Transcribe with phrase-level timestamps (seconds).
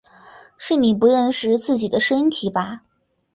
[0.57, 2.81] 只是你不认识自己的身体吧！